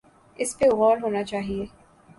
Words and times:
اس 0.39 0.57
پہ 0.59 0.65
غور 0.69 0.97
ہونا 1.03 1.23
چاہیے۔ 1.23 1.65